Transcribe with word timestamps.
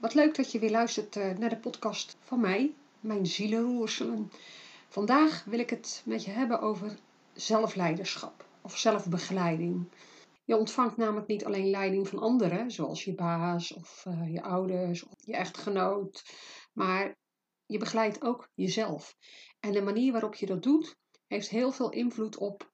Wat 0.00 0.14
leuk 0.14 0.34
dat 0.34 0.52
je 0.52 0.58
weer 0.58 0.70
luistert 0.70 1.16
eh, 1.16 1.36
naar 1.38 1.48
de 1.48 1.56
podcast 1.56 2.16
van 2.20 2.40
mij, 2.40 2.74
mijn 3.00 3.26
zielenroerselen. 3.26 4.30
Vandaag 4.88 5.44
wil 5.44 5.58
ik 5.58 5.70
het 5.70 6.02
met 6.04 6.24
je 6.24 6.30
hebben 6.30 6.60
over 6.60 6.98
zelfleiderschap 7.32 8.46
of 8.60 8.78
zelfbegeleiding. 8.78 9.88
Je 10.44 10.56
ontvangt 10.56 10.96
namelijk 10.96 11.26
niet 11.26 11.44
alleen 11.44 11.70
leiding 11.70 12.08
van 12.08 12.18
anderen, 12.18 12.70
zoals 12.70 13.04
je 13.04 13.14
baas 13.14 13.72
of 13.74 14.06
eh, 14.06 14.32
je 14.32 14.42
ouders 14.42 15.04
of 15.04 15.14
je 15.24 15.36
echtgenoot, 15.36 16.24
maar 16.72 17.16
je 17.66 17.78
begeleidt 17.78 18.22
ook 18.22 18.48
jezelf. 18.54 19.16
En 19.60 19.72
de 19.72 19.82
manier 19.82 20.12
waarop 20.12 20.34
je 20.34 20.46
dat 20.46 20.62
doet, 20.62 20.96
heeft 21.26 21.48
heel 21.48 21.72
veel 21.72 21.90
invloed 21.90 22.36
op 22.36 22.72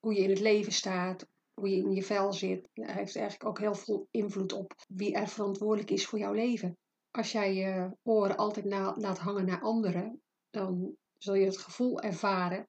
hoe 0.00 0.14
je 0.14 0.22
in 0.22 0.30
het 0.30 0.40
leven 0.40 0.72
staat, 0.72 1.26
hoe 1.54 1.68
je 1.68 1.76
in 1.76 1.92
je 1.92 2.02
vel 2.02 2.32
zit, 2.32 2.68
heeft 2.72 3.16
eigenlijk 3.16 3.44
ook 3.44 3.58
heel 3.58 3.74
veel 3.74 4.06
invloed 4.10 4.52
op 4.52 4.74
wie 4.88 5.14
er 5.14 5.28
verantwoordelijk 5.28 5.90
is 5.90 6.06
voor 6.06 6.18
jouw 6.18 6.32
leven. 6.32 6.76
Als 7.10 7.32
jij 7.32 7.54
je 7.54 7.96
oren 8.02 8.36
altijd 8.36 8.64
laat 8.96 9.18
hangen 9.18 9.46
naar 9.46 9.60
anderen, 9.60 10.22
dan 10.50 10.96
zul 11.18 11.34
je 11.34 11.44
het 11.44 11.58
gevoel 11.58 12.00
ervaren 12.00 12.68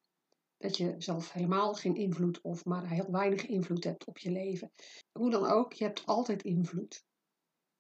dat 0.57 0.77
je 0.77 0.95
zelf 0.97 1.31
helemaal 1.31 1.73
geen 1.73 1.95
invloed 1.95 2.41
of 2.41 2.65
maar 2.65 2.89
heel 2.89 3.11
weinig 3.11 3.45
invloed 3.45 3.83
hebt 3.83 4.05
op 4.05 4.17
je 4.17 4.31
leven. 4.31 4.71
Hoe 5.11 5.31
dan 5.31 5.45
ook, 5.45 5.73
je 5.73 5.83
hebt 5.83 6.05
altijd 6.05 6.43
invloed. 6.43 7.03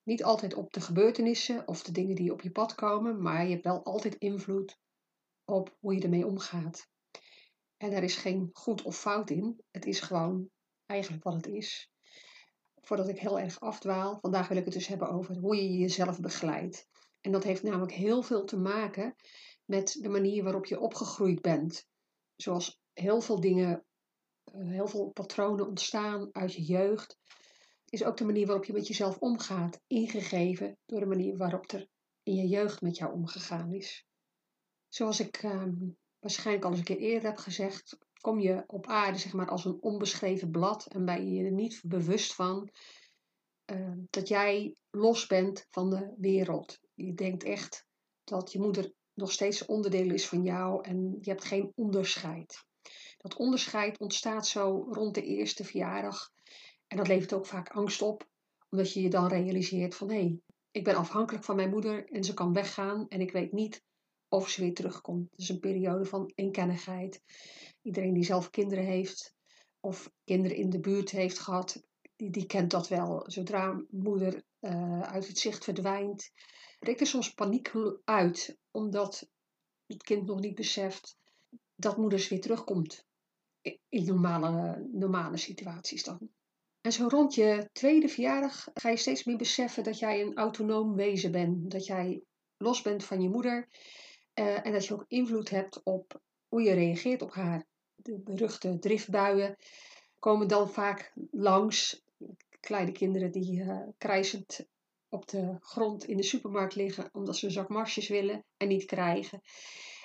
Niet 0.03 0.23
altijd 0.23 0.53
op 0.53 0.73
de 0.73 0.81
gebeurtenissen 0.81 1.67
of 1.67 1.83
de 1.83 1.91
dingen 1.91 2.15
die 2.15 2.31
op 2.31 2.41
je 2.41 2.51
pad 2.51 2.75
komen, 2.75 3.21
maar 3.21 3.43
je 3.43 3.51
hebt 3.51 3.63
wel 3.63 3.83
altijd 3.83 4.15
invloed 4.15 4.77
op 5.45 5.77
hoe 5.79 5.95
je 5.95 6.01
ermee 6.01 6.25
omgaat. 6.25 6.87
En 7.77 7.91
daar 7.91 8.03
is 8.03 8.15
geen 8.15 8.49
goed 8.53 8.81
of 8.81 8.97
fout 8.97 9.29
in. 9.29 9.61
Het 9.71 9.85
is 9.85 9.99
gewoon 9.99 10.49
eigenlijk 10.85 11.23
wat 11.23 11.33
het 11.33 11.47
is. 11.47 11.91
Voordat 12.81 13.07
ik 13.07 13.19
heel 13.19 13.39
erg 13.39 13.59
afdwaal, 13.59 14.17
vandaag 14.21 14.47
wil 14.47 14.57
ik 14.57 14.65
het 14.65 14.73
dus 14.73 14.87
hebben 14.87 15.09
over 15.09 15.37
hoe 15.37 15.55
je 15.55 15.77
jezelf 15.77 16.19
begeleidt. 16.19 16.87
En 17.21 17.31
dat 17.31 17.43
heeft 17.43 17.63
namelijk 17.63 17.91
heel 17.91 18.21
veel 18.21 18.43
te 18.43 18.57
maken 18.57 19.15
met 19.65 19.97
de 20.01 20.09
manier 20.09 20.43
waarop 20.43 20.65
je 20.65 20.79
opgegroeid 20.79 21.41
bent. 21.41 21.87
Zoals 22.35 22.81
heel 22.93 23.21
veel 23.21 23.39
dingen, 23.39 23.85
eh, 24.43 24.69
heel 24.69 24.87
veel 24.87 25.09
patronen 25.09 25.67
ontstaan 25.67 26.29
uit 26.31 26.53
je 26.53 26.63
jeugd, 26.63 27.17
is 27.89 28.03
ook 28.03 28.17
de 28.17 28.25
manier 28.25 28.45
waarop 28.45 28.65
je 28.65 28.73
met 28.73 28.87
jezelf 28.87 29.17
omgaat, 29.17 29.81
ingegeven 29.87 30.77
door 30.85 30.99
de 30.99 31.05
manier 31.05 31.37
waarop 31.37 31.71
er 31.71 31.87
in 32.23 32.35
je 32.35 32.47
jeugd 32.47 32.81
met 32.81 32.97
jou 32.97 33.13
omgegaan 33.13 33.73
is. 33.73 34.05
Zoals 34.89 35.19
ik 35.19 35.37
ehm, 35.37 35.73
waarschijnlijk 36.19 36.65
al 36.65 36.71
eens 36.71 36.79
een 36.79 36.85
keer 36.85 36.97
eerder 36.97 37.29
heb 37.29 37.37
gezegd, 37.37 37.97
kom 38.25 38.39
je 38.39 38.63
op 38.67 38.87
aarde 38.87 39.17
zeg 39.17 39.33
maar 39.33 39.49
als 39.49 39.65
een 39.65 39.81
onbeschreven 39.81 40.51
blad 40.51 40.85
en 40.85 41.05
ben 41.05 41.33
je 41.33 41.43
er 41.43 41.51
niet 41.51 41.81
bewust 41.85 42.33
van 42.33 42.69
uh, 43.71 43.91
dat 44.09 44.27
jij 44.27 44.75
los 44.89 45.27
bent 45.27 45.67
van 45.69 45.89
de 45.89 46.13
wereld. 46.17 46.79
Je 46.93 47.13
denkt 47.13 47.43
echt 47.43 47.85
dat 48.23 48.51
je 48.51 48.59
moeder 48.59 48.93
nog 49.13 49.31
steeds 49.31 49.65
onderdeel 49.65 50.11
is 50.11 50.27
van 50.27 50.43
jou 50.43 50.83
en 50.83 51.17
je 51.21 51.29
hebt 51.29 51.43
geen 51.43 51.71
onderscheid. 51.75 52.63
Dat 53.17 53.35
onderscheid 53.35 53.99
ontstaat 53.99 54.47
zo 54.47 54.87
rond 54.89 55.15
de 55.15 55.23
eerste 55.23 55.63
verjaardag 55.63 56.31
en 56.87 56.97
dat 56.97 57.07
levert 57.07 57.33
ook 57.33 57.45
vaak 57.45 57.69
angst 57.69 58.01
op, 58.01 58.27
omdat 58.69 58.93
je 58.93 59.01
je 59.01 59.09
dan 59.09 59.27
realiseert 59.27 59.95
van 59.95 60.09
hé, 60.09 60.19
hey, 60.19 60.39
ik 60.71 60.83
ben 60.83 60.95
afhankelijk 60.95 61.43
van 61.43 61.55
mijn 61.55 61.69
moeder 61.69 62.09
en 62.09 62.23
ze 62.23 62.33
kan 62.33 62.53
weggaan 62.53 63.07
en 63.07 63.21
ik 63.21 63.31
weet 63.31 63.51
niet 63.51 63.83
of 64.27 64.49
ze 64.49 64.61
weer 64.61 64.73
terugkomt. 64.73 65.29
Is 65.35 65.49
een 65.49 65.59
periode 65.59 66.05
van 66.05 66.31
eenkennigheid. 66.35 67.21
Iedereen 67.85 68.13
die 68.13 68.23
zelf 68.23 68.49
kinderen 68.49 68.85
heeft 68.85 69.35
of 69.79 70.11
kinderen 70.23 70.57
in 70.57 70.69
de 70.69 70.79
buurt 70.79 71.09
heeft 71.09 71.39
gehad, 71.39 71.83
die, 72.15 72.29
die 72.29 72.45
kent 72.45 72.71
dat 72.71 72.87
wel. 72.87 73.23
Zodra 73.27 73.83
moeder 73.89 74.43
uh, 74.59 75.01
uit 75.01 75.27
het 75.27 75.37
zicht 75.37 75.63
verdwijnt, 75.63 76.31
breekt 76.79 76.99
er 76.99 77.07
soms 77.07 77.33
paniek 77.33 77.71
uit, 78.03 78.57
omdat 78.71 79.29
het 79.85 80.03
kind 80.03 80.25
nog 80.25 80.39
niet 80.39 80.55
beseft 80.55 81.17
dat 81.75 81.97
moeders 81.97 82.27
weer 82.27 82.41
terugkomt. 82.41 83.05
In 83.89 84.05
normale, 84.05 84.87
normale 84.91 85.37
situaties 85.37 86.03
dan. 86.03 86.29
En 86.81 86.91
zo 86.91 87.07
rond 87.07 87.35
je 87.35 87.69
tweede 87.71 88.07
verjaardag 88.07 88.67
ga 88.73 88.89
je 88.89 88.97
steeds 88.97 89.23
meer 89.23 89.37
beseffen 89.37 89.83
dat 89.83 89.99
jij 89.99 90.21
een 90.21 90.37
autonoom 90.37 90.95
wezen 90.95 91.31
bent. 91.31 91.71
Dat 91.71 91.85
jij 91.85 92.23
los 92.57 92.81
bent 92.81 93.03
van 93.03 93.21
je 93.21 93.29
moeder. 93.29 93.67
Uh, 94.39 94.65
en 94.65 94.71
dat 94.71 94.85
je 94.85 94.93
ook 94.93 95.05
invloed 95.07 95.49
hebt 95.49 95.83
op 95.83 96.21
hoe 96.47 96.61
je 96.61 96.73
reageert 96.73 97.21
op 97.21 97.33
haar 97.33 97.65
de 98.05 98.19
beruchte 98.23 98.79
driftbuien 98.79 99.57
komen 100.19 100.47
dan 100.47 100.69
vaak 100.69 101.13
langs. 101.31 102.03
Kleine 102.59 102.91
kinderen 102.91 103.31
die 103.31 103.59
uh, 103.59 103.81
krijzend 103.97 104.67
op 105.09 105.27
de 105.27 105.57
grond 105.59 106.05
in 106.05 106.17
de 106.17 106.23
supermarkt 106.23 106.75
liggen 106.75 107.09
omdat 107.13 107.37
ze 107.37 107.45
een 107.45 107.51
zak 107.51 107.69
marsjes 107.69 108.07
willen 108.07 108.45
en 108.57 108.67
niet 108.67 108.85
krijgen. 108.85 109.41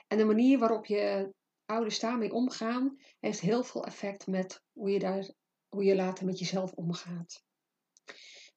En 0.09 0.19
de 0.19 0.25
manier 0.25 0.59
waarop 0.59 0.87
je 0.87 1.35
ouders 1.67 1.99
daarmee 1.99 2.33
omgaan, 2.33 2.99
heeft 3.21 3.41
heel 3.41 3.63
veel 3.63 3.85
effect 3.85 4.27
met 4.27 4.63
hoe 4.73 4.91
je, 4.91 4.99
daar, 4.99 5.31
hoe 5.69 5.85
je 5.85 5.95
later 5.95 6.25
met 6.25 6.39
jezelf 6.39 6.73
omgaat. 6.73 7.45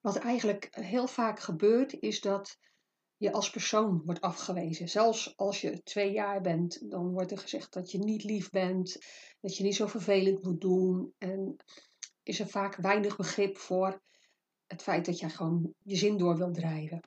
Wat 0.00 0.16
eigenlijk 0.16 0.68
heel 0.70 1.06
vaak 1.06 1.40
gebeurt, 1.40 1.92
is 2.00 2.20
dat 2.20 2.58
je 3.24 3.32
als 3.32 3.50
persoon 3.50 4.02
wordt 4.04 4.20
afgewezen. 4.20 4.88
Zelfs 4.88 5.36
als 5.36 5.60
je 5.60 5.82
twee 5.82 6.12
jaar 6.12 6.40
bent, 6.40 6.90
dan 6.90 7.12
wordt 7.12 7.30
er 7.30 7.38
gezegd 7.38 7.72
dat 7.72 7.90
je 7.90 7.98
niet 7.98 8.24
lief 8.24 8.50
bent, 8.50 8.98
dat 9.40 9.56
je 9.56 9.62
niet 9.64 9.74
zo 9.74 9.86
vervelend 9.86 10.42
moet 10.42 10.60
doen. 10.60 11.14
En 11.18 11.56
is 12.22 12.40
er 12.40 12.48
vaak 12.48 12.76
weinig 12.76 13.16
begrip 13.16 13.56
voor 13.58 14.02
het 14.66 14.82
feit 14.82 15.04
dat 15.04 15.18
jij 15.18 15.30
gewoon 15.30 15.74
je 15.82 15.96
zin 15.96 16.16
door 16.16 16.36
wilt 16.36 16.54
drijven. 16.54 17.00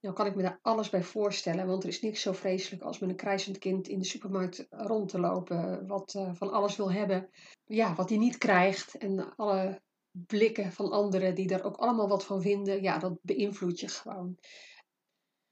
Nou 0.00 0.14
kan 0.14 0.26
ik 0.26 0.34
me 0.34 0.42
daar 0.42 0.58
alles 0.62 0.90
bij 0.90 1.02
voorstellen, 1.02 1.66
want 1.66 1.82
er 1.82 1.88
is 1.88 2.00
niks 2.00 2.20
zo 2.20 2.32
vreselijk 2.32 2.82
als 2.82 2.98
met 2.98 3.10
een 3.10 3.16
krijzend 3.16 3.58
kind 3.58 3.88
in 3.88 3.98
de 3.98 4.04
supermarkt 4.04 4.66
rond 4.70 5.08
te 5.08 5.20
lopen, 5.20 5.86
wat 5.86 6.14
uh, 6.14 6.30
van 6.34 6.52
alles 6.52 6.76
wil 6.76 6.92
hebben, 6.92 7.30
ja, 7.64 7.94
wat 7.94 8.08
hij 8.08 8.18
niet 8.18 8.38
krijgt. 8.38 8.94
En 8.94 9.34
alle 9.36 9.82
blikken 10.10 10.72
van 10.72 10.90
anderen 10.90 11.34
die 11.34 11.46
daar 11.46 11.64
ook 11.64 11.76
allemaal 11.76 12.08
wat 12.08 12.24
van 12.24 12.42
vinden, 12.42 12.82
ja, 12.82 12.98
dat 12.98 13.18
beïnvloedt 13.22 13.80
je 13.80 13.88
gewoon. 13.88 14.38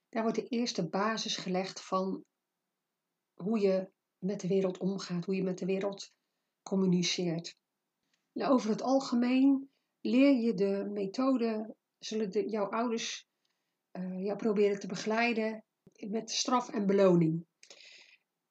Daar 0.08 0.22
wordt 0.22 0.38
de 0.38 0.48
eerste 0.48 0.88
basis 0.88 1.36
gelegd 1.36 1.80
van 1.80 2.24
hoe 3.34 3.60
je 3.60 3.90
met 4.18 4.40
de 4.40 4.48
wereld 4.48 4.78
omgaat, 4.78 5.24
hoe 5.24 5.34
je 5.34 5.42
met 5.42 5.58
de 5.58 5.66
wereld 5.66 6.12
communiceert. 6.62 7.56
Nou, 8.32 8.52
over 8.52 8.70
het 8.70 8.82
algemeen 8.82 9.70
leer 10.00 10.32
je 10.32 10.54
de 10.54 10.88
methode, 10.92 11.74
zullen 11.98 12.48
jouw 12.48 12.70
ouders 12.70 13.26
uh, 13.92 14.24
jou 14.24 14.36
proberen 14.36 14.80
te 14.80 14.86
begeleiden 14.86 15.64
met 15.92 16.30
straf 16.30 16.68
en 16.68 16.86
beloning. 16.86 17.46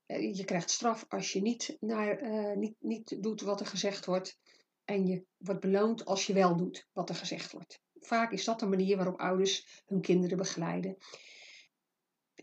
Uh, 0.07 0.35
je 0.35 0.45
krijgt 0.45 0.69
straf 0.69 1.05
als 1.07 1.31
je 1.31 1.41
niet, 1.41 1.77
naar, 1.79 2.23
uh, 2.23 2.55
niet, 2.55 2.75
niet 2.79 3.23
doet 3.23 3.41
wat 3.41 3.59
er 3.59 3.65
gezegd 3.65 4.05
wordt. 4.05 4.39
En 4.83 5.05
je 5.05 5.25
wordt 5.37 5.61
beloond 5.61 6.05
als 6.05 6.27
je 6.27 6.33
wel 6.33 6.57
doet 6.57 6.87
wat 6.93 7.09
er 7.09 7.15
gezegd 7.15 7.51
wordt. 7.51 7.81
Vaak 7.93 8.31
is 8.31 8.43
dat 8.43 8.59
de 8.59 8.65
manier 8.65 8.95
waarop 8.95 9.19
ouders 9.19 9.83
hun 9.85 10.01
kinderen 10.01 10.37
begeleiden 10.37 10.97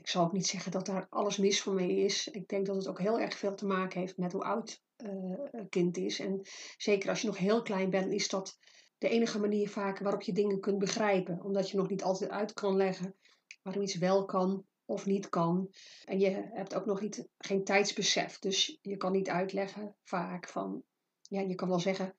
ik 0.03 0.09
zal 0.09 0.25
ook 0.25 0.33
niet 0.33 0.47
zeggen 0.47 0.73
dat 0.73 0.87
daar 0.87 1.07
alles 1.11 1.37
mis 1.37 1.61
voor 1.61 1.75
mee 1.75 1.97
is. 1.97 2.29
Ik 2.29 2.49
denk 2.49 2.67
dat 2.67 2.77
het 2.77 2.89
ook 2.89 2.99
heel 2.99 3.21
erg 3.21 3.37
veel 3.37 3.55
te 3.55 3.67
maken 3.67 4.01
heeft 4.01 4.17
met 4.17 4.33
hoe 4.33 4.45
oud 4.45 4.83
uh, 4.97 5.39
een 5.51 5.69
kind 5.69 5.97
is. 5.97 6.19
En 6.19 6.41
zeker 6.77 7.09
als 7.09 7.21
je 7.21 7.27
nog 7.27 7.39
heel 7.39 7.63
klein 7.63 7.91
bent, 7.91 8.13
is 8.13 8.29
dat 8.29 8.59
de 8.99 9.09
enige 9.09 9.41
manier 9.41 9.71
vaak 9.71 9.99
waarop 9.99 10.23
je 10.23 10.33
dingen 10.33 10.61
kunt 10.61 10.79
begrijpen. 10.79 11.43
Omdat 11.43 11.71
je 11.71 11.77
nog 11.77 11.89
niet 11.89 12.03
altijd 12.03 12.31
uit 12.31 12.53
kan 12.53 12.77
leggen 12.77 13.17
waarom 13.63 13.83
iets 13.83 13.97
wel 13.97 14.25
kan 14.25 14.67
of 14.85 15.07
niet 15.07 15.29
kan. 15.29 15.71
En 16.05 16.19
je 16.19 16.31
hebt 16.53 16.75
ook 16.75 16.87
nog 16.87 17.01
niet, 17.01 17.29
geen 17.39 17.65
tijdsbesef. 17.65 18.39
Dus 18.39 18.79
je 18.81 18.97
kan 18.97 19.13
niet 19.13 19.29
uitleggen 19.29 19.97
vaak 20.03 20.49
van, 20.49 20.83
ja, 21.23 21.41
je 21.41 21.55
kan 21.55 21.69
wel 21.69 21.81
zeggen, 21.81 22.15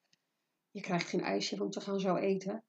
je 0.72 0.82
krijgt 0.82 1.10
geen 1.10 1.22
ijsje, 1.22 1.58
want 1.58 1.76
we 1.76 1.82
gaan 1.82 2.00
zo 2.00 2.16
eten. 2.16 2.64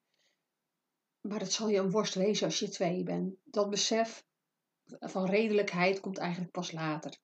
Maar 1.20 1.38
dat 1.38 1.52
zal 1.52 1.68
je 1.68 1.78
een 1.78 1.90
worst 1.90 2.14
wezen 2.14 2.46
als 2.46 2.58
je 2.58 2.68
twee 2.68 3.02
bent. 3.02 3.34
Dat 3.44 3.70
besef 3.70 4.24
van 4.86 5.26
redelijkheid 5.26 6.00
komt 6.00 6.18
eigenlijk 6.18 6.52
pas 6.52 6.72
later. 6.72 7.18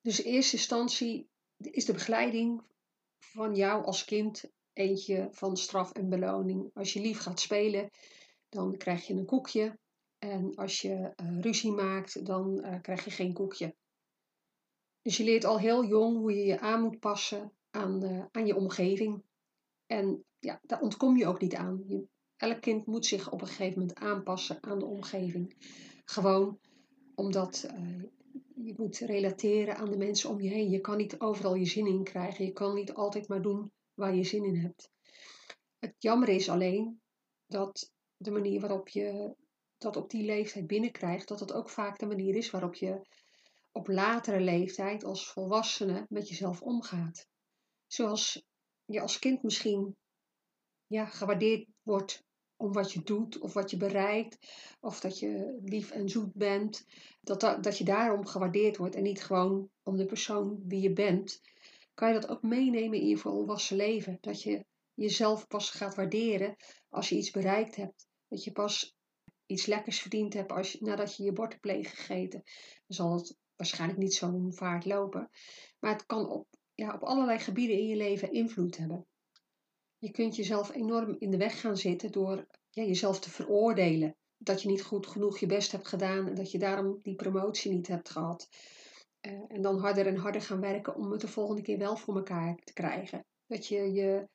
Dus 0.00 0.22
in 0.22 0.32
eerste 0.32 0.56
instantie 0.56 1.28
is 1.56 1.84
de 1.84 1.92
begeleiding 1.92 2.62
van 3.18 3.54
jou 3.54 3.84
als 3.84 4.04
kind 4.04 4.44
eentje 4.72 5.28
van 5.30 5.56
straf 5.56 5.92
en 5.92 6.08
beloning. 6.08 6.70
Als 6.74 6.92
je 6.92 7.00
lief 7.00 7.18
gaat 7.18 7.40
spelen, 7.40 7.90
dan 8.48 8.76
krijg 8.76 9.06
je 9.06 9.14
een 9.14 9.24
koekje. 9.24 9.78
En 10.18 10.54
als 10.54 10.80
je 10.80 11.12
uh, 11.22 11.40
ruzie 11.40 11.72
maakt, 11.72 12.26
dan 12.26 12.64
uh, 12.64 12.80
krijg 12.82 13.04
je 13.04 13.10
geen 13.10 13.32
koekje. 13.32 13.74
Dus 15.02 15.16
je 15.16 15.24
leert 15.24 15.44
al 15.44 15.58
heel 15.58 15.84
jong 15.84 16.16
hoe 16.16 16.32
je 16.32 16.44
je 16.44 16.60
aan 16.60 16.82
moet 16.82 16.98
passen 16.98 17.52
aan, 17.70 18.04
uh, 18.04 18.24
aan 18.30 18.46
je 18.46 18.56
omgeving. 18.56 19.22
En 19.86 20.24
ja, 20.38 20.60
daar 20.62 20.80
ontkom 20.80 21.16
je 21.16 21.26
ook 21.26 21.40
niet 21.40 21.54
aan. 21.54 22.06
Elk 22.36 22.60
kind 22.60 22.86
moet 22.86 23.06
zich 23.06 23.30
op 23.30 23.40
een 23.40 23.46
gegeven 23.46 23.78
moment 23.78 23.98
aanpassen 23.98 24.62
aan 24.62 24.78
de 24.78 24.86
omgeving. 24.86 25.56
Gewoon 26.06 26.58
omdat 27.14 27.68
uh, 27.74 28.02
je 28.54 28.74
moet 28.76 28.98
relateren 28.98 29.76
aan 29.76 29.90
de 29.90 29.96
mensen 29.96 30.30
om 30.30 30.40
je 30.40 30.48
heen. 30.48 30.70
Je 30.70 30.80
kan 30.80 30.96
niet 30.96 31.20
overal 31.20 31.54
je 31.54 31.64
zin 31.64 31.86
in 31.86 32.04
krijgen. 32.04 32.44
Je 32.44 32.52
kan 32.52 32.74
niet 32.74 32.94
altijd 32.94 33.28
maar 33.28 33.42
doen 33.42 33.72
waar 33.94 34.14
je 34.14 34.24
zin 34.24 34.44
in 34.44 34.56
hebt. 34.56 34.90
Het 35.78 35.94
jammer 35.98 36.28
is 36.28 36.48
alleen 36.48 37.00
dat 37.46 37.92
de 38.16 38.30
manier 38.30 38.60
waarop 38.60 38.88
je 38.88 39.34
dat 39.78 39.96
op 39.96 40.10
die 40.10 40.24
leeftijd 40.24 40.66
binnenkrijgt, 40.66 41.28
dat 41.28 41.38
dat 41.38 41.52
ook 41.52 41.70
vaak 41.70 41.98
de 41.98 42.06
manier 42.06 42.36
is 42.36 42.50
waarop 42.50 42.74
je 42.74 43.06
op 43.72 43.88
latere 43.88 44.40
leeftijd 44.40 45.04
als 45.04 45.32
volwassene 45.32 46.06
met 46.08 46.28
jezelf 46.28 46.62
omgaat. 46.62 47.28
Zoals 47.86 48.42
je 48.84 49.00
als 49.00 49.18
kind 49.18 49.42
misschien 49.42 49.96
ja, 50.86 51.04
gewaardeerd 51.04 51.68
wordt 51.82 52.24
om 52.56 52.72
wat 52.72 52.92
je 52.92 53.02
doet 53.02 53.38
of 53.38 53.52
wat 53.52 53.70
je 53.70 53.76
bereikt, 53.76 54.38
of 54.80 55.00
dat 55.00 55.18
je 55.18 55.58
lief 55.64 55.90
en 55.90 56.08
zoet 56.08 56.34
bent, 56.34 56.86
dat, 57.20 57.40
dat, 57.40 57.62
dat 57.62 57.78
je 57.78 57.84
daarom 57.84 58.26
gewaardeerd 58.26 58.76
wordt 58.76 58.94
en 58.94 59.02
niet 59.02 59.24
gewoon 59.24 59.70
om 59.82 59.96
de 59.96 60.06
persoon 60.06 60.62
wie 60.66 60.80
je 60.80 60.92
bent, 60.92 61.40
kan 61.94 62.08
je 62.08 62.20
dat 62.20 62.28
ook 62.28 62.42
meenemen 62.42 63.00
in 63.00 63.06
je 63.06 63.16
volwassen 63.16 63.76
leven. 63.76 64.18
Dat 64.20 64.42
je 64.42 64.64
jezelf 64.94 65.46
pas 65.46 65.70
gaat 65.70 65.94
waarderen 65.94 66.56
als 66.88 67.08
je 67.08 67.16
iets 67.16 67.30
bereikt 67.30 67.76
hebt. 67.76 68.08
Dat 68.28 68.44
je 68.44 68.52
pas 68.52 68.96
iets 69.46 69.66
lekkers 69.66 70.00
verdiend 70.00 70.34
hebt 70.34 70.52
als 70.52 70.80
nadat 70.80 71.16
je 71.16 71.24
je 71.24 71.32
bord 71.32 71.58
hebt. 71.60 72.32
Dan 72.32 72.42
zal 72.86 73.14
het 73.14 73.36
waarschijnlijk 73.56 74.00
niet 74.00 74.14
zo'n 74.14 74.52
vaart 74.54 74.84
lopen. 74.84 75.30
Maar 75.78 75.92
het 75.92 76.06
kan 76.06 76.30
op, 76.30 76.46
ja, 76.74 76.94
op 76.94 77.02
allerlei 77.02 77.38
gebieden 77.38 77.78
in 77.78 77.86
je 77.86 77.96
leven 77.96 78.32
invloed 78.32 78.76
hebben. 78.76 79.06
Je 80.06 80.12
kunt 80.12 80.36
jezelf 80.36 80.74
enorm 80.74 81.16
in 81.18 81.30
de 81.30 81.36
weg 81.36 81.60
gaan 81.60 81.76
zitten 81.76 82.12
door 82.12 82.46
ja, 82.70 82.82
jezelf 82.82 83.20
te 83.20 83.30
veroordelen. 83.30 84.16
Dat 84.38 84.62
je 84.62 84.68
niet 84.68 84.82
goed 84.82 85.06
genoeg 85.06 85.38
je 85.38 85.46
best 85.46 85.72
hebt 85.72 85.88
gedaan 85.88 86.28
en 86.28 86.34
dat 86.34 86.50
je 86.50 86.58
daarom 86.58 86.98
die 87.02 87.14
promotie 87.14 87.72
niet 87.72 87.86
hebt 87.86 88.10
gehad. 88.10 88.48
Uh, 89.20 89.32
en 89.48 89.62
dan 89.62 89.78
harder 89.78 90.06
en 90.06 90.16
harder 90.16 90.42
gaan 90.42 90.60
werken 90.60 90.94
om 90.94 91.10
het 91.10 91.20
de 91.20 91.28
volgende 91.28 91.62
keer 91.62 91.78
wel 91.78 91.96
voor 91.96 92.16
elkaar 92.16 92.56
te 92.64 92.72
krijgen. 92.72 93.24
Dat 93.46 93.66
je, 93.66 93.92
je 93.92 94.28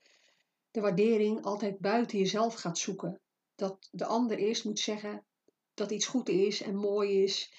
de 0.72 0.82
waardering 0.82 1.44
altijd 1.44 1.80
buiten 1.80 2.18
jezelf 2.18 2.54
gaat 2.54 2.78
zoeken. 2.78 3.22
Dat 3.56 3.88
de 3.92 4.06
ander 4.06 4.38
eerst 4.38 4.66
moet 4.66 4.80
zeggen 4.80 5.26
dat 5.74 5.92
iets 5.92 6.06
goed 6.06 6.30
is 6.30 6.62
en 6.62 6.76
mooi 6.76 7.24
is, 7.24 7.54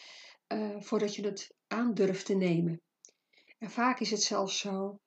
uh, 0.53 0.81
voordat 0.81 1.15
je 1.15 1.25
het 1.25 1.55
aandurft 1.67 2.27
te 2.27 2.35
nemen. 2.35 2.81
En 3.59 3.71
vaak 3.71 4.01
is 4.01 4.11
het 4.11 4.23
zelfs 4.23 4.59
zo 4.59 5.01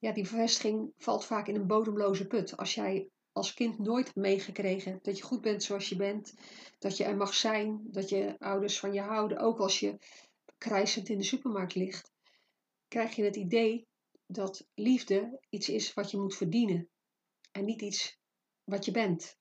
ja, 0.00 0.12
die 0.12 0.22
bevestiging 0.22 0.92
valt 0.98 1.24
vaak 1.24 1.48
in 1.48 1.54
een 1.54 1.66
bodemloze 1.66 2.26
put. 2.26 2.56
Als 2.56 2.74
jij 2.74 3.08
als 3.32 3.54
kind 3.54 3.78
nooit 3.78 4.14
meegekregen 4.14 4.98
dat 5.02 5.16
je 5.18 5.22
goed 5.22 5.40
bent 5.40 5.62
zoals 5.62 5.88
je 5.88 5.96
bent, 5.96 6.34
dat 6.78 6.96
je 6.96 7.04
er 7.04 7.16
mag 7.16 7.34
zijn, 7.34 7.80
dat 7.84 8.08
je 8.08 8.34
ouders 8.38 8.80
van 8.80 8.92
je 8.92 9.00
houden, 9.00 9.38
ook 9.38 9.58
als 9.58 9.80
je 9.80 9.98
krijsend 10.58 11.08
in 11.08 11.18
de 11.18 11.24
supermarkt 11.24 11.74
ligt, 11.74 12.12
krijg 12.88 13.16
je 13.16 13.22
het 13.22 13.36
idee 13.36 13.86
dat 14.26 14.66
liefde 14.74 15.40
iets 15.48 15.68
is 15.68 15.94
wat 15.94 16.10
je 16.10 16.18
moet 16.18 16.36
verdienen 16.36 16.88
en 17.50 17.64
niet 17.64 17.82
iets 17.82 18.18
wat 18.64 18.84
je 18.84 18.90
bent. 18.90 19.38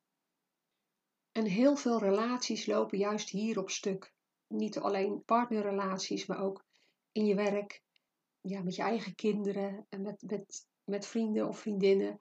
En 1.31 1.45
heel 1.45 1.75
veel 1.75 1.99
relaties 1.99 2.65
lopen 2.65 2.97
juist 2.97 3.29
hier 3.29 3.59
op 3.59 3.69
stuk. 3.69 4.13
Niet 4.47 4.79
alleen 4.79 5.23
partnerrelaties, 5.25 6.25
maar 6.25 6.43
ook 6.43 6.65
in 7.11 7.25
je 7.25 7.35
werk, 7.35 7.81
ja, 8.41 8.61
met 8.61 8.75
je 8.75 8.81
eigen 8.81 9.15
kinderen 9.15 9.85
en 9.89 10.01
met, 10.01 10.23
met, 10.27 10.67
met 10.83 11.05
vrienden 11.05 11.47
of 11.47 11.59
vriendinnen. 11.59 12.19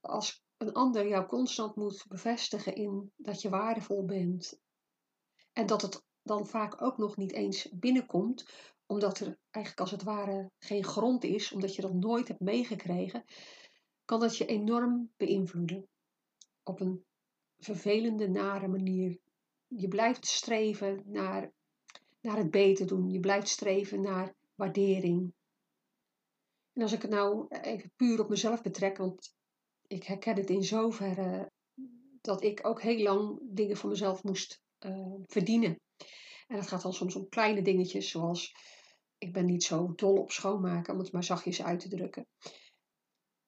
Als 0.00 0.42
een 0.56 0.72
ander 0.72 1.08
jou 1.08 1.26
constant 1.26 1.76
moet 1.76 2.04
bevestigen 2.08 2.74
in 2.74 3.12
dat 3.16 3.42
je 3.42 3.48
waardevol 3.48 4.04
bent. 4.04 4.60
En 5.52 5.66
dat 5.66 5.82
het 5.82 6.04
dan 6.22 6.46
vaak 6.46 6.82
ook 6.82 6.98
nog 6.98 7.16
niet 7.16 7.32
eens 7.32 7.68
binnenkomt, 7.72 8.50
omdat 8.86 9.18
er 9.18 9.38
eigenlijk 9.50 9.80
als 9.80 9.90
het 9.90 10.02
ware 10.02 10.50
geen 10.58 10.84
grond 10.84 11.24
is, 11.24 11.52
omdat 11.52 11.74
je 11.74 11.82
dat 11.82 11.94
nooit 11.94 12.28
hebt 12.28 12.40
meegekregen, 12.40 13.24
kan 14.04 14.20
dat 14.20 14.36
je 14.36 14.46
enorm 14.46 15.12
beïnvloeden. 15.16 15.88
Op 16.62 16.80
een 16.80 17.04
vervelende, 17.58 18.28
nare 18.28 18.68
manier. 18.68 19.18
Je 19.66 19.88
blijft 19.88 20.26
streven 20.26 21.02
naar, 21.06 21.52
naar 22.20 22.36
het 22.36 22.50
beter 22.50 22.86
doen. 22.86 23.10
Je 23.10 23.20
blijft 23.20 23.48
streven 23.48 24.00
naar 24.00 24.34
waardering. 24.62 25.34
En 26.72 26.82
als 26.82 26.92
ik 26.92 27.02
het 27.02 27.10
nou 27.10 27.46
even 27.48 27.92
puur 27.96 28.20
op 28.20 28.28
mezelf 28.28 28.62
betrek, 28.62 28.96
want 28.96 29.34
ik 29.86 30.04
herken 30.04 30.36
het 30.36 30.50
in 30.50 30.64
zoverre 30.64 31.50
dat 32.20 32.42
ik 32.42 32.66
ook 32.66 32.82
heel 32.82 33.02
lang 33.02 33.38
dingen 33.42 33.76
voor 33.76 33.90
mezelf 33.90 34.22
moest 34.22 34.60
uh, 34.86 35.14
verdienen. 35.26 35.80
En 36.46 36.56
dat 36.56 36.68
gaat 36.68 36.82
dan 36.82 36.92
soms 36.92 37.14
om 37.14 37.28
kleine 37.28 37.62
dingetjes, 37.62 38.10
zoals 38.10 38.54
ik 39.18 39.32
ben 39.32 39.46
niet 39.46 39.64
zo 39.64 39.92
dol 39.94 40.16
op 40.16 40.30
schoonmaken, 40.30 40.94
om 40.94 41.00
het 41.00 41.12
maar 41.12 41.24
zachtjes 41.24 41.62
uit 41.62 41.80
te 41.80 41.88
drukken. 41.88 42.26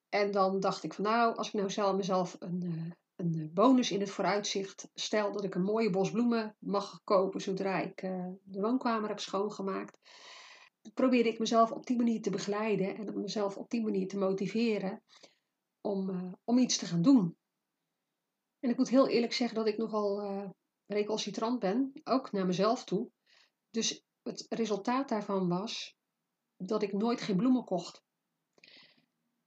En 0.09 0.31
dan 0.31 0.59
dacht 0.59 0.83
ik 0.83 0.93
van 0.93 1.03
nou, 1.03 1.35
als 1.35 1.47
ik 1.47 1.53
nou 1.53 1.69
zelf 1.69 1.95
mezelf 1.95 2.35
een, 2.39 2.63
uh, 2.63 2.91
een 3.15 3.51
bonus 3.53 3.91
in 3.91 3.99
het 3.99 4.09
vooruitzicht 4.09 4.89
stel 4.93 5.31
dat 5.31 5.43
ik 5.43 5.55
een 5.55 5.63
mooie 5.63 5.89
bos 5.89 6.11
bloemen 6.11 6.55
mag 6.59 7.01
kopen 7.03 7.41
zodra 7.41 7.79
ik 7.79 8.01
uh, 8.01 8.27
de 8.43 8.61
woonkamer 8.61 9.09
heb 9.09 9.19
schoongemaakt, 9.19 9.97
probeerde 10.93 11.29
ik 11.29 11.39
mezelf 11.39 11.71
op 11.71 11.85
die 11.85 11.97
manier 11.97 12.21
te 12.21 12.29
begeleiden 12.29 12.95
en 12.95 13.21
mezelf 13.21 13.57
op 13.57 13.69
die 13.69 13.83
manier 13.83 14.07
te 14.07 14.17
motiveren 14.17 15.03
om, 15.81 16.09
uh, 16.09 16.33
om 16.43 16.57
iets 16.57 16.77
te 16.77 16.85
gaan 16.85 17.01
doen. 17.01 17.37
En 18.59 18.69
ik 18.69 18.77
moet 18.77 18.89
heel 18.89 19.07
eerlijk 19.07 19.33
zeggen 19.33 19.57
dat 19.57 19.67
ik 19.67 19.77
nogal 19.77 20.23
uh, 20.23 20.49
recalcitrant 20.85 21.59
ben, 21.59 21.91
ook 22.03 22.31
naar 22.31 22.45
mezelf 22.45 22.83
toe. 22.83 23.09
Dus 23.69 24.03
het 24.23 24.45
resultaat 24.49 25.09
daarvan 25.09 25.47
was 25.47 25.95
dat 26.57 26.83
ik 26.83 26.93
nooit 26.93 27.21
geen 27.21 27.37
bloemen 27.37 27.63
kocht. 27.63 28.03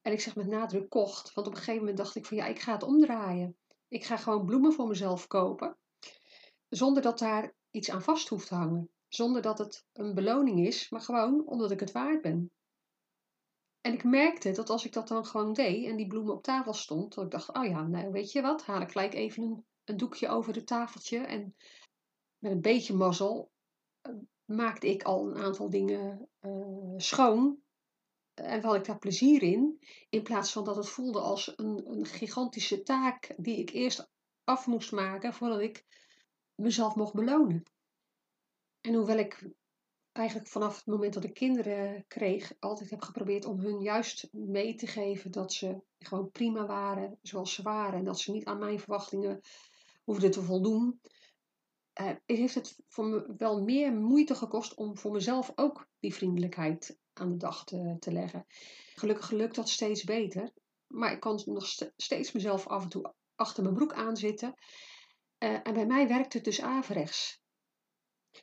En 0.03 0.13
ik 0.13 0.21
zeg 0.21 0.37
met 0.37 0.47
nadruk 0.47 0.89
kocht, 0.89 1.35
want 1.35 1.47
op 1.47 1.53
een 1.53 1.59
gegeven 1.59 1.81
moment 1.81 1.97
dacht 1.97 2.17
ik 2.17 2.27
van 2.27 2.37
ja, 2.37 2.47
ik 2.47 2.61
ga 2.61 2.73
het 2.73 2.83
omdraaien. 2.83 3.57
Ik 3.89 4.05
ga 4.05 4.17
gewoon 4.17 4.45
bloemen 4.45 4.73
voor 4.73 4.89
mezelf 4.89 5.27
kopen, 5.27 5.79
zonder 6.69 7.03
dat 7.03 7.19
daar 7.19 7.55
iets 7.71 7.91
aan 7.91 8.03
vast 8.03 8.29
hoeft 8.29 8.49
te 8.49 8.55
hangen. 8.55 8.91
Zonder 9.09 9.43
dat 9.43 9.59
het 9.59 9.87
een 9.93 10.15
beloning 10.15 10.67
is, 10.67 10.91
maar 10.91 11.01
gewoon 11.01 11.47
omdat 11.47 11.71
ik 11.71 11.81
het 11.81 11.93
waard 11.93 12.23
ben. 12.23 12.51
En 13.81 13.93
ik 13.93 14.05
merkte 14.05 14.51
dat 14.51 14.71
als 14.71 14.85
ik 14.85 14.93
dat 14.93 15.09
dan 15.09 15.27
gewoon 15.27 15.53
deed 15.53 15.87
en 15.87 15.97
die 15.97 16.07
bloemen 16.07 16.35
op 16.35 16.43
tafel 16.43 16.73
stond, 16.73 17.15
dat 17.15 17.25
ik 17.25 17.31
dacht, 17.31 17.53
oh 17.53 17.65
ja, 17.65 17.87
nou 17.87 18.11
weet 18.11 18.33
je 18.33 18.43
wat, 18.43 18.65
haal 18.65 18.81
ik 18.81 18.91
gelijk 18.91 19.15
even 19.15 19.65
een, 19.85 19.97
doekje 19.97 20.29
over 20.29 20.55
het 20.55 20.67
tafeltje. 20.67 21.19
En 21.19 21.57
met 22.39 22.53
een 22.53 22.61
beetje 22.61 22.95
mazzel 22.95 23.51
uh, 24.03 24.15
maakte 24.45 24.89
ik 24.89 25.03
al 25.03 25.27
een 25.27 25.37
aantal 25.37 25.71
dingen 25.71 26.29
uh, 26.41 26.95
schoon. 26.97 27.63
En 28.35 28.63
had 28.63 28.75
ik 28.75 28.85
daar 28.85 28.99
plezier 28.99 29.43
in, 29.43 29.79
in 30.09 30.23
plaats 30.23 30.53
van 30.53 30.65
dat 30.65 30.77
het 30.77 30.89
voelde 30.89 31.21
als 31.21 31.53
een, 31.57 31.91
een 31.91 32.07
gigantische 32.07 32.83
taak 32.83 33.35
die 33.37 33.57
ik 33.57 33.71
eerst 33.71 34.11
af 34.45 34.67
moest 34.67 34.93
maken 34.93 35.35
voordat 35.35 35.61
ik 35.61 35.85
mezelf 36.55 36.95
mocht 36.95 37.15
belonen. 37.15 37.63
En 38.89 38.95
hoewel 38.95 39.19
ik 39.19 39.49
eigenlijk 40.13 40.49
vanaf 40.49 40.77
het 40.77 40.87
moment 40.87 41.15
dat 41.15 41.25
ik 41.25 41.35
kinderen 41.35 42.05
kreeg, 42.07 42.53
altijd 42.59 42.91
heb 42.91 43.03
geprobeerd 43.03 43.45
om 43.45 43.61
hun 43.61 43.81
juist 43.81 44.29
mee 44.33 44.75
te 44.75 44.87
geven 44.87 45.31
dat 45.31 45.53
ze 45.53 45.81
gewoon 45.99 46.31
prima 46.31 46.67
waren 46.67 47.19
zoals 47.23 47.55
ze 47.55 47.63
waren. 47.63 47.99
En 47.99 48.05
dat 48.05 48.21
ze 48.21 48.33
niet 48.33 48.45
aan 48.45 48.59
mijn 48.59 48.79
verwachtingen 48.79 49.41
hoefden 50.05 50.31
te 50.31 50.43
voldoen. 50.43 51.01
Uh, 52.01 52.11
heeft 52.27 52.55
het 52.55 52.77
voor 52.87 53.07
me 53.07 53.35
wel 53.37 53.63
meer 53.63 53.93
moeite 53.93 54.35
gekost 54.35 54.75
om 54.75 54.99
voor 54.99 55.13
mezelf 55.13 55.53
ook 55.55 55.89
die 55.99 56.15
vriendelijkheid 56.15 56.99
aan 57.13 57.31
de 57.31 57.37
dag 57.37 57.65
te, 57.65 58.13
leggen. 58.13 58.47
Gelukkig 58.95 59.31
lukt 59.31 59.55
dat 59.55 59.69
steeds 59.69 60.05
beter. 60.05 60.53
Maar 60.87 61.13
ik 61.13 61.21
kan 61.21 61.43
nog 61.45 61.67
steeds 61.97 62.33
mezelf 62.33 62.67
af 62.67 62.83
en 62.83 62.89
toe 62.89 63.15
achter 63.35 63.63
mijn 63.63 63.75
broek 63.75 63.93
aanzitten. 63.93 64.55
Uh, 65.39 65.61
en 65.63 65.75
bij 65.75 65.87
mij 65.87 66.09
werkt 66.09 66.33
het 66.33 66.45
dus 66.45 66.61
averechts. 66.63 67.47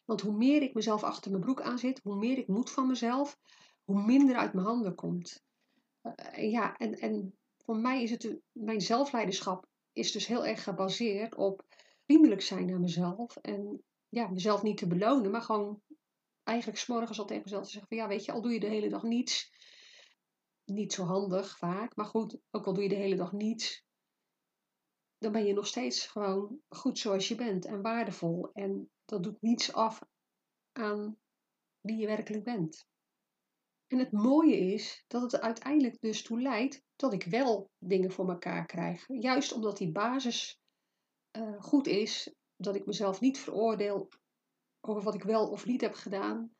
Want 0.05 0.21
hoe 0.21 0.35
meer 0.35 0.61
ik 0.61 0.73
mezelf 0.73 1.03
achter 1.03 1.31
mijn 1.31 1.43
broek 1.43 1.61
aanzit, 1.61 1.99
hoe 2.03 2.15
meer 2.15 2.37
ik 2.37 2.47
moet 2.47 2.71
van 2.71 2.87
mezelf, 2.87 3.39
hoe 3.83 4.03
minder 4.03 4.35
uit 4.35 4.53
mijn 4.53 4.65
handen 4.65 4.95
komt. 4.95 5.43
Uh, 6.03 6.51
ja, 6.51 6.77
en, 6.77 6.93
en 6.93 7.37
voor 7.57 7.77
mij 7.77 8.03
is 8.03 8.11
het, 8.11 8.37
mijn 8.51 8.81
zelfleiderschap 8.81 9.67
is 9.93 10.11
dus 10.11 10.27
heel 10.27 10.45
erg 10.45 10.63
gebaseerd 10.63 11.35
op 11.35 11.65
vriendelijk 12.05 12.41
zijn 12.41 12.65
naar 12.65 12.79
mezelf. 12.79 13.35
En 13.35 13.83
ja, 14.09 14.27
mezelf 14.27 14.63
niet 14.63 14.77
te 14.77 14.87
belonen, 14.87 15.31
maar 15.31 15.41
gewoon 15.41 15.81
eigenlijk 16.43 16.79
s'morgens 16.79 17.19
al 17.19 17.25
tegen 17.25 17.43
mezelf 17.43 17.63
te 17.63 17.71
zeggen 17.71 17.89
van 17.89 17.97
ja, 17.97 18.07
weet 18.07 18.25
je, 18.25 18.31
al 18.31 18.41
doe 18.41 18.53
je 18.53 18.59
de 18.59 18.67
hele 18.67 18.89
dag 18.89 19.03
niets. 19.03 19.53
Niet 20.65 20.93
zo 20.93 21.03
handig 21.03 21.57
vaak, 21.57 21.95
maar 21.95 22.05
goed, 22.05 22.37
ook 22.51 22.65
al 22.65 22.73
doe 22.73 22.83
je 22.83 22.89
de 22.89 22.95
hele 22.95 23.15
dag 23.15 23.31
niets, 23.31 23.85
dan 25.17 25.31
ben 25.31 25.45
je 25.45 25.53
nog 25.53 25.67
steeds 25.67 26.07
gewoon 26.07 26.59
goed 26.69 26.99
zoals 26.99 27.27
je 27.27 27.35
bent 27.35 27.65
en 27.65 27.81
waardevol. 27.81 28.49
En 28.53 28.89
dat 29.05 29.23
doet 29.23 29.41
niets 29.41 29.73
af 29.73 30.01
aan 30.71 31.17
wie 31.81 31.97
je 31.97 32.07
werkelijk 32.07 32.43
bent. 32.43 32.87
En 33.87 33.99
het 33.99 34.11
mooie 34.11 34.57
is 34.57 35.03
dat 35.07 35.21
het 35.21 35.41
uiteindelijk 35.41 36.01
dus 36.01 36.23
toe 36.23 36.41
leidt 36.41 36.83
dat 36.95 37.13
ik 37.13 37.23
wel 37.23 37.69
dingen 37.77 38.11
voor 38.11 38.29
elkaar 38.29 38.65
krijg. 38.65 39.05
Juist 39.07 39.51
omdat 39.51 39.77
die 39.77 39.91
basis 39.91 40.59
uh, 41.37 41.61
goed 41.61 41.87
is, 41.87 42.33
dat 42.55 42.75
ik 42.75 42.85
mezelf 42.85 43.19
niet 43.19 43.39
veroordeel 43.39 44.09
over 44.81 45.03
wat 45.03 45.15
ik 45.15 45.23
wel 45.23 45.49
of 45.49 45.65
niet 45.65 45.81
heb 45.81 45.93
gedaan, 45.93 46.55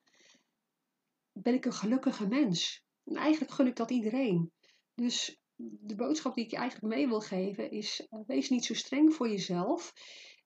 ben 1.31 1.53
ik 1.53 1.65
een 1.65 1.74
gelukkige 1.74 2.27
mens. 2.27 2.83
En 3.03 3.15
eigenlijk 3.15 3.51
gun 3.51 3.67
ik 3.67 3.75
dat 3.75 3.91
iedereen. 3.91 4.51
Dus 4.93 5.39
de 5.57 5.95
boodschap 5.95 6.35
die 6.35 6.43
ik 6.43 6.51
je 6.51 6.57
eigenlijk 6.57 6.93
mee 6.93 7.07
wil 7.07 7.21
geven 7.21 7.71
is: 7.71 8.07
uh, 8.09 8.19
wees 8.27 8.50
niet 8.50 8.65
zo 8.65 8.74
streng 8.74 9.13
voor 9.13 9.29
jezelf. 9.29 9.93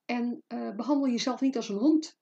En 0.06 0.44
uh, 0.48 0.76
behandel 0.76 1.10
jezelf 1.10 1.42
niet 1.42 1.56
als 1.56 1.70
een 1.70 1.78
hond. 1.78 2.18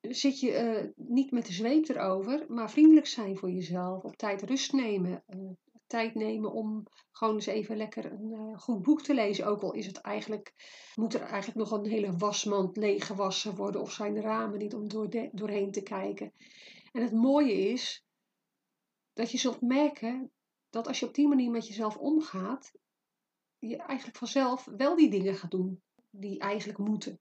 Zit 0.00 0.40
je 0.40 0.50
uh, 0.50 1.06
niet 1.08 1.30
met 1.30 1.46
de 1.46 1.52
zweep 1.52 1.88
erover, 1.88 2.44
maar 2.48 2.70
vriendelijk 2.70 3.06
zijn 3.06 3.36
voor 3.36 3.50
jezelf. 3.50 4.02
Op 4.02 4.16
tijd 4.16 4.42
rust 4.42 4.72
nemen. 4.72 5.24
Tijd 5.86 6.14
nemen 6.14 6.52
om 6.52 6.86
gewoon 7.10 7.34
eens 7.34 7.46
even 7.46 7.76
lekker 7.76 8.12
een 8.12 8.58
goed 8.58 8.82
boek 8.82 9.02
te 9.02 9.14
lezen. 9.14 9.46
Ook 9.46 9.62
al 9.62 9.72
is 9.72 9.86
het 9.86 10.00
eigenlijk, 10.00 10.52
moet 10.94 11.14
er 11.14 11.20
eigenlijk 11.20 11.58
nog 11.58 11.70
een 11.70 11.90
hele 11.90 12.16
wasmand 12.16 12.76
leeggewassen 12.76 13.54
worden. 13.54 13.80
Of 13.80 13.92
zijn 13.92 14.14
de 14.14 14.20
ramen 14.20 14.58
niet 14.58 14.74
om 14.74 14.88
door 14.88 15.08
doorheen 15.32 15.70
te 15.70 15.82
kijken. 15.82 16.32
En 16.92 17.02
het 17.02 17.12
mooie 17.12 17.52
is 17.52 18.04
dat 19.12 19.30
je 19.30 19.38
zult 19.38 19.60
merken 19.60 20.32
dat 20.72 20.86
als 20.86 21.00
je 21.00 21.06
op 21.06 21.14
die 21.14 21.28
manier 21.28 21.50
met 21.50 21.66
jezelf 21.66 21.96
omgaat, 21.96 22.72
je 23.58 23.76
eigenlijk 23.76 24.18
vanzelf 24.18 24.64
wel 24.64 24.96
die 24.96 25.10
dingen 25.10 25.34
gaat 25.34 25.50
doen 25.50 25.82
die 26.10 26.38
eigenlijk 26.38 26.78
moeten. 26.78 27.20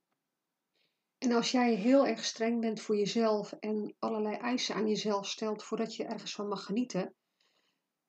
En 1.18 1.32
als 1.32 1.52
jij 1.52 1.76
heel 1.76 2.08
erg 2.08 2.26
streng 2.26 2.62
bent 2.62 2.82
voor 2.82 2.96
jezelf 2.96 3.52
en 3.52 3.96
allerlei 4.00 4.36
eisen 4.36 4.76
aan 4.76 4.88
jezelf 4.88 5.28
stelt 5.28 5.64
voordat 5.64 5.96
je 5.96 6.04
ergens 6.04 6.36
van 6.36 6.48
mag 6.48 6.64
genieten, 6.64 7.16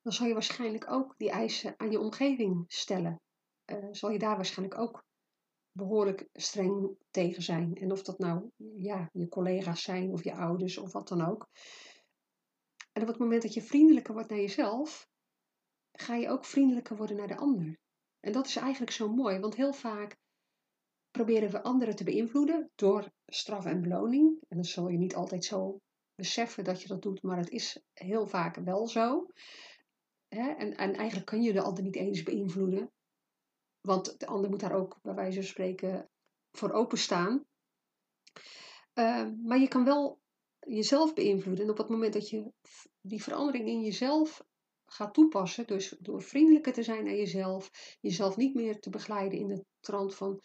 dan 0.01 0.13
zal 0.13 0.27
je 0.27 0.33
waarschijnlijk 0.33 0.91
ook 0.91 1.17
die 1.17 1.29
eisen 1.29 1.73
aan 1.77 1.91
je 1.91 1.99
omgeving 1.99 2.65
stellen. 2.67 3.21
Uh, 3.65 3.87
zal 3.91 4.09
je 4.09 4.19
daar 4.19 4.35
waarschijnlijk 4.35 4.79
ook 4.79 5.05
behoorlijk 5.71 6.29
streng 6.33 6.97
tegen 7.09 7.41
zijn. 7.41 7.75
En 7.75 7.91
of 7.91 8.03
dat 8.03 8.19
nou 8.19 8.49
ja, 8.77 9.09
je 9.13 9.27
collega's 9.27 9.81
zijn 9.81 10.11
of 10.11 10.23
je 10.23 10.35
ouders 10.35 10.77
of 10.77 10.91
wat 10.91 11.07
dan 11.07 11.21
ook. 11.21 11.47
En 12.91 13.01
op 13.01 13.07
het 13.07 13.17
moment 13.17 13.41
dat 13.41 13.53
je 13.53 13.61
vriendelijker 13.61 14.13
wordt 14.13 14.29
naar 14.29 14.39
jezelf, 14.39 15.11
ga 15.97 16.15
je 16.15 16.29
ook 16.29 16.45
vriendelijker 16.45 16.95
worden 16.95 17.15
naar 17.15 17.27
de 17.27 17.37
ander. 17.37 17.77
En 18.19 18.31
dat 18.31 18.47
is 18.47 18.55
eigenlijk 18.55 18.91
zo 18.91 19.13
mooi, 19.13 19.39
want 19.39 19.55
heel 19.55 19.73
vaak 19.73 20.17
proberen 21.11 21.49
we 21.49 21.63
anderen 21.63 21.95
te 21.95 22.03
beïnvloeden 22.03 22.71
door 22.75 23.11
straf 23.25 23.65
en 23.65 23.81
beloning. 23.81 24.37
En 24.47 24.55
dan 24.55 24.65
zal 24.65 24.89
je 24.89 24.97
niet 24.97 25.15
altijd 25.15 25.45
zo 25.45 25.79
beseffen 26.15 26.63
dat 26.63 26.81
je 26.81 26.87
dat 26.87 27.01
doet, 27.01 27.21
maar 27.21 27.37
het 27.37 27.49
is 27.49 27.81
heel 27.93 28.27
vaak 28.27 28.55
wel 28.55 28.87
zo. 28.87 29.27
En, 30.27 30.77
en 30.77 30.93
eigenlijk 30.93 31.25
kan 31.25 31.41
je 31.41 31.53
de 31.53 31.61
ander 31.61 31.83
niet 31.83 31.95
eens 31.95 32.23
beïnvloeden, 32.23 32.91
want 33.81 34.19
de 34.19 34.25
ander 34.25 34.49
moet 34.49 34.59
daar 34.59 34.75
ook, 34.75 34.99
bij 35.01 35.13
wijze 35.13 35.39
van 35.39 35.47
spreken, 35.47 36.09
voor 36.51 36.71
openstaan. 36.71 37.45
Uh, 38.93 39.29
maar 39.43 39.59
je 39.59 39.67
kan 39.67 39.83
wel 39.83 40.19
jezelf 40.59 41.13
beïnvloeden. 41.13 41.63
En 41.63 41.71
op 41.71 41.77
het 41.77 41.89
moment 41.89 42.13
dat 42.13 42.29
je 42.29 42.51
die 43.01 43.23
verandering 43.23 43.67
in 43.67 43.81
jezelf 43.81 44.43
gaat 44.93 45.13
toepassen, 45.13 45.67
dus 45.67 45.95
door 45.99 46.21
vriendelijker 46.21 46.73
te 46.73 46.83
zijn 46.83 47.03
naar 47.03 47.15
jezelf, 47.15 47.69
jezelf 48.01 48.37
niet 48.37 48.53
meer 48.53 48.79
te 48.79 48.89
begeleiden 48.89 49.39
in 49.39 49.47
de 49.47 49.65
trant 49.79 50.15
van 50.15 50.41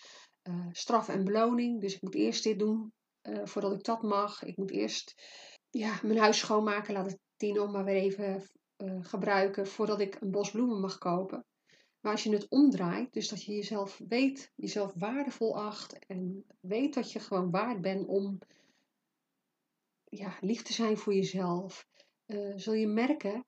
uh, 0.49 0.67
straf 0.73 1.09
en 1.09 1.25
beloning. 1.25 1.81
Dus 1.81 1.95
ik 1.95 2.03
moet 2.03 2.15
eerst 2.15 2.45
dit 2.45 2.59
doen 2.59 2.93
uh, 3.23 3.45
voordat 3.45 3.73
ik 3.73 3.85
dat 3.85 4.03
mag. 4.03 4.43
Ik 4.43 4.57
moet 4.57 4.71
eerst 4.71 5.15
ja, 5.71 5.99
mijn 6.03 6.19
huis 6.19 6.39
schoonmaken, 6.39 6.95
laat 6.95 7.07
het 7.07 7.19
Tino 7.37 7.67
maar 7.67 7.85
weer 7.85 8.03
even 8.03 8.43
uh, 8.77 9.05
gebruiken 9.05 9.67
voordat 9.67 10.01
ik 10.01 10.21
een 10.21 10.31
bos 10.31 10.51
bloemen 10.51 10.81
mag 10.81 10.99
kopen. 10.99 11.45
Maar 12.01 12.13
als 12.13 12.23
je 12.23 12.33
het 12.33 12.49
omdraait, 12.49 13.13
dus 13.13 13.29
dat 13.29 13.45
je 13.45 13.55
jezelf 13.55 14.01
weet, 14.09 14.53
jezelf 14.55 14.93
waardevol 14.95 15.57
acht 15.57 16.07
en 16.07 16.45
weet 16.61 16.95
dat 16.95 17.13
je 17.13 17.21
gewoon 17.21 17.51
waard 17.51 17.81
bent 17.81 18.07
om 18.07 18.39
ja, 20.05 20.37
lief 20.41 20.63
te 20.63 20.73
zijn 20.73 20.97
voor 20.97 21.15
jezelf, 21.15 21.87
uh, 22.27 22.53
zul 22.57 22.73
je 22.73 22.87
merken 22.87 23.47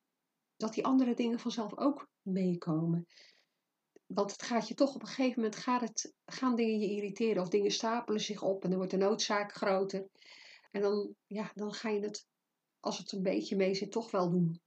dat 0.61 0.75
die 0.75 0.85
andere 0.85 1.14
dingen 1.14 1.38
vanzelf 1.38 1.79
ook 1.79 2.09
meekomen. 2.23 3.07
Want 4.07 4.31
het 4.31 4.43
gaat 4.43 4.69
je 4.69 4.75
toch 4.75 4.95
op 4.95 5.00
een 5.00 5.09
gegeven 5.09 5.43
moment 5.43 5.61
gaat 5.61 5.81
het, 5.81 6.14
gaan 6.25 6.57
dingen 6.57 6.79
je 6.79 6.90
irriteren 6.90 7.43
of 7.43 7.49
dingen 7.49 7.71
stapelen 7.71 8.21
zich 8.21 8.43
op 8.43 8.62
en 8.62 8.69
dan 8.69 8.79
wordt 8.79 8.93
de 8.93 8.99
noodzaak 8.99 9.52
groter. 9.52 10.09
En 10.71 10.81
dan, 10.81 11.14
ja, 11.26 11.50
dan 11.55 11.73
ga 11.73 11.88
je 11.88 12.00
het, 12.00 12.26
als 12.81 12.99
het 12.99 13.12
een 13.12 13.23
beetje 13.23 13.57
mee 13.57 13.75
zit, 13.75 13.93
toch 13.93 14.11
wel 14.11 14.31
doen. 14.31 14.61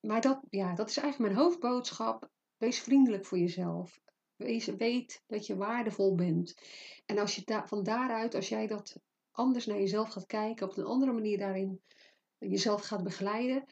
Maar 0.00 0.20
dat, 0.20 0.40
ja, 0.50 0.74
dat 0.74 0.88
is 0.88 0.96
eigenlijk 0.96 1.32
mijn 1.32 1.44
hoofdboodschap. 1.44 2.30
Wees 2.56 2.80
vriendelijk 2.80 3.26
voor 3.26 3.38
jezelf. 3.38 4.00
Wees, 4.36 4.66
weet 4.66 5.22
dat 5.26 5.46
je 5.46 5.56
waardevol 5.56 6.14
bent. 6.14 6.54
En 7.06 7.18
als 7.18 7.34
je 7.34 7.42
da 7.44 7.66
van 7.66 7.82
daaruit, 7.82 8.34
als 8.34 8.48
jij 8.48 8.66
dat 8.66 8.96
anders 9.30 9.66
naar 9.66 9.78
jezelf 9.78 10.08
gaat 10.08 10.26
kijken, 10.26 10.68
op 10.68 10.76
een 10.76 10.84
andere 10.84 11.12
manier 11.12 11.38
daarin 11.38 11.82
jezelf 12.38 12.82
gaat 12.82 13.02
begeleiden, 13.02 13.64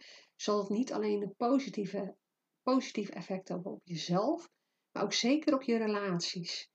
zal 0.43 0.59
het 0.59 0.69
niet 0.69 0.93
alleen 0.93 1.23
een 1.23 1.35
positieve, 1.37 2.17
positief 2.63 3.09
effect 3.09 3.49
hebben 3.49 3.73
op 3.73 3.81
jezelf, 3.85 4.49
maar 4.93 5.03
ook 5.03 5.13
zeker 5.13 5.55
op 5.55 5.63
je 5.63 5.77
relaties. 5.77 6.71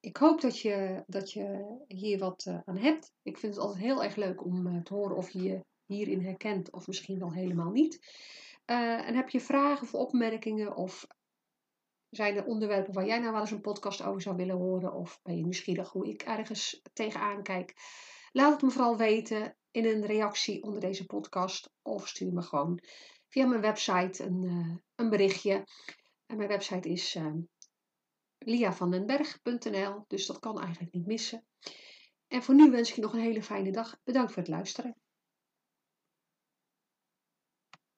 Ik 0.00 0.16
hoop 0.16 0.40
dat 0.40 0.58
je, 0.58 1.04
dat 1.06 1.32
je 1.32 1.76
hier 1.86 2.18
wat 2.18 2.44
uh, 2.48 2.58
aan 2.64 2.76
hebt. 2.76 3.12
Ik 3.22 3.38
vind 3.38 3.54
het 3.54 3.64
altijd 3.64 3.82
heel 3.84 4.04
erg 4.04 4.16
leuk 4.16 4.44
om 4.44 4.66
uh, 4.66 4.82
te 4.82 4.94
horen 4.94 5.16
of 5.16 5.30
je 5.30 5.42
je 5.42 5.64
hierin 5.86 6.22
herkent 6.22 6.72
of 6.72 6.86
misschien 6.86 7.18
wel 7.18 7.32
helemaal 7.32 7.70
niet. 7.70 7.94
Uh, 8.66 9.08
en 9.08 9.14
heb 9.14 9.28
je 9.28 9.40
vragen 9.40 9.82
of 9.82 9.94
opmerkingen 9.94 10.76
of 10.76 11.06
zijn 12.08 12.36
er 12.36 12.46
onderwerpen 12.46 12.94
waar 12.94 13.06
jij 13.06 13.18
nou 13.18 13.32
wel 13.32 13.40
eens 13.40 13.50
een 13.50 13.60
podcast 13.60 14.02
over 14.02 14.22
zou 14.22 14.36
willen 14.36 14.56
horen? 14.56 14.92
Of 14.92 15.20
ben 15.22 15.36
je 15.36 15.42
nieuwsgierig 15.42 15.90
hoe 15.90 16.08
ik 16.08 16.22
ergens 16.22 16.82
tegenaan 16.92 17.42
kijk? 17.42 17.74
Laat 18.32 18.52
het 18.52 18.62
me 18.62 18.70
vooral 18.70 18.96
weten 18.96 19.56
in 19.78 19.84
een 19.84 20.06
reactie 20.06 20.62
onder 20.62 20.80
deze 20.80 21.06
podcast. 21.06 21.70
Of 21.82 22.08
stuur 22.08 22.32
me 22.32 22.42
gewoon 22.42 22.80
via 23.28 23.46
mijn 23.46 23.60
website 23.60 24.24
een, 24.24 24.42
uh, 24.42 24.76
een 24.94 25.10
berichtje. 25.10 25.66
En 26.26 26.36
mijn 26.36 26.48
website 26.48 26.88
is 26.88 27.14
uh, 27.14 27.34
liavandenberg.nl. 28.38 30.04
Dus 30.06 30.26
dat 30.26 30.38
kan 30.38 30.60
eigenlijk 30.60 30.92
niet 30.94 31.06
missen. 31.06 31.46
En 32.28 32.42
voor 32.42 32.54
nu 32.54 32.70
wens 32.70 32.88
ik 32.88 32.94
je 32.94 33.00
nog 33.00 33.12
een 33.12 33.20
hele 33.20 33.42
fijne 33.42 33.72
dag. 33.72 34.00
Bedankt 34.04 34.32
voor 34.32 34.42
het 34.42 34.50
luisteren. 34.50 34.96